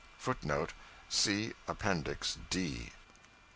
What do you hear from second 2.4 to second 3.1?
D.